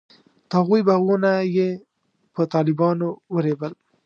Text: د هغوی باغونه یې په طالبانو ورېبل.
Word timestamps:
د 0.49 0.51
هغوی 0.59 0.81
باغونه 0.87 1.31
یې 1.55 1.67
په 2.33 2.41
طالبانو 2.53 3.07
ورېبل. 3.35 3.71